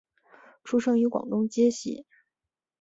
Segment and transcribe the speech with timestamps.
[0.63, 2.07] 出生于广东揭西。